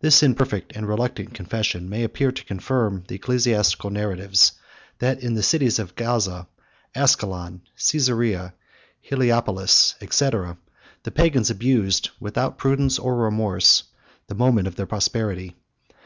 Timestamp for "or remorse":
12.98-13.82